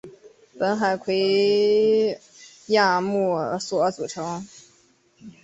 [0.57, 2.19] 本海葵
[2.69, 4.43] 亚目所组成。